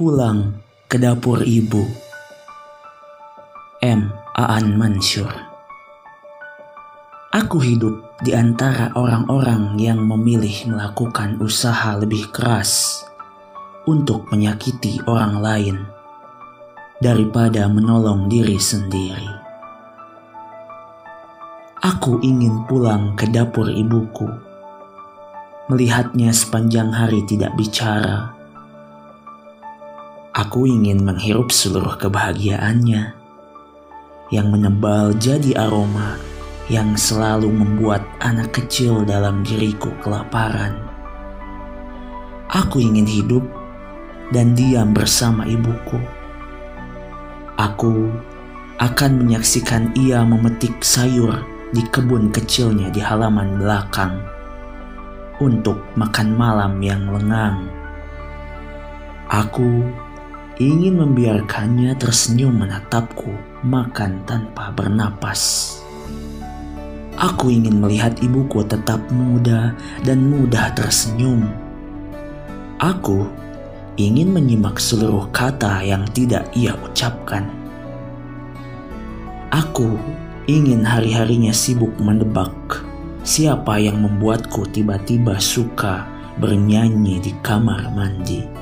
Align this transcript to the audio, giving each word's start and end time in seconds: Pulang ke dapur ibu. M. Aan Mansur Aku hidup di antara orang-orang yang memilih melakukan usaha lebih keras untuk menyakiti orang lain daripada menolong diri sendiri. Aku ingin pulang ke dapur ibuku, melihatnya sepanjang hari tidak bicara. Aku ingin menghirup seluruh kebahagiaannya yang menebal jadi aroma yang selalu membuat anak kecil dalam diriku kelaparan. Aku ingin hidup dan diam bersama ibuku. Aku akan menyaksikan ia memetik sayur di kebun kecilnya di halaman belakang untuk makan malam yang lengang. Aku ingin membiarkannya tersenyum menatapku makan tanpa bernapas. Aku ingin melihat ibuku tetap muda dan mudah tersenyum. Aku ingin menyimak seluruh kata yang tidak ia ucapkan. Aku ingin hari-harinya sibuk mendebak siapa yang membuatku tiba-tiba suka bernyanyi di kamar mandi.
Pulang 0.00 0.56
ke 0.88 0.96
dapur 0.96 1.44
ibu. 1.44 1.84
M. 3.84 4.08
Aan 4.32 4.72
Mansur 4.80 5.28
Aku 7.36 7.60
hidup 7.60 8.16
di 8.24 8.32
antara 8.32 8.96
orang-orang 8.96 9.76
yang 9.76 10.00
memilih 10.00 10.72
melakukan 10.72 11.36
usaha 11.44 12.00
lebih 12.00 12.32
keras 12.32 13.04
untuk 13.84 14.24
menyakiti 14.32 15.04
orang 15.04 15.36
lain 15.36 15.76
daripada 17.04 17.68
menolong 17.68 18.24
diri 18.24 18.56
sendiri. 18.56 19.28
Aku 21.84 22.24
ingin 22.24 22.64
pulang 22.64 23.20
ke 23.20 23.28
dapur 23.28 23.68
ibuku, 23.68 24.32
melihatnya 25.68 26.32
sepanjang 26.32 26.88
hari 26.88 27.20
tidak 27.28 27.52
bicara. 27.52 28.39
Aku 30.30 30.62
ingin 30.62 31.02
menghirup 31.02 31.50
seluruh 31.50 31.98
kebahagiaannya 31.98 33.18
yang 34.30 34.46
menebal 34.46 35.10
jadi 35.18 35.58
aroma 35.66 36.22
yang 36.70 36.94
selalu 36.94 37.50
membuat 37.50 38.06
anak 38.22 38.54
kecil 38.54 39.02
dalam 39.02 39.42
diriku 39.42 39.90
kelaparan. 39.98 40.78
Aku 42.46 42.78
ingin 42.78 43.10
hidup 43.10 43.42
dan 44.30 44.54
diam 44.54 44.94
bersama 44.94 45.42
ibuku. 45.50 45.98
Aku 47.58 48.14
akan 48.78 49.26
menyaksikan 49.26 49.90
ia 49.98 50.22
memetik 50.22 50.78
sayur 50.78 51.42
di 51.74 51.82
kebun 51.90 52.30
kecilnya 52.30 52.86
di 52.94 53.02
halaman 53.02 53.58
belakang 53.58 54.14
untuk 55.42 55.82
makan 55.98 56.38
malam 56.38 56.78
yang 56.78 57.02
lengang. 57.10 57.66
Aku 59.26 59.90
ingin 60.58 60.98
membiarkannya 60.98 61.94
tersenyum 62.00 62.64
menatapku 62.64 63.30
makan 63.62 64.24
tanpa 64.24 64.74
bernapas. 64.74 65.76
Aku 67.20 67.52
ingin 67.52 67.84
melihat 67.84 68.16
ibuku 68.24 68.64
tetap 68.64 68.98
muda 69.12 69.76
dan 70.02 70.24
mudah 70.24 70.72
tersenyum. 70.72 71.44
Aku 72.80 73.28
ingin 74.00 74.32
menyimak 74.32 74.80
seluruh 74.80 75.28
kata 75.28 75.84
yang 75.84 76.08
tidak 76.16 76.48
ia 76.56 76.72
ucapkan. 76.80 77.52
Aku 79.52 80.00
ingin 80.48 80.80
hari-harinya 80.80 81.52
sibuk 81.52 81.92
mendebak 82.00 82.56
siapa 83.20 83.76
yang 83.76 84.00
membuatku 84.00 84.64
tiba-tiba 84.72 85.36
suka 85.36 86.08
bernyanyi 86.40 87.20
di 87.20 87.32
kamar 87.44 87.92
mandi. 87.92 88.59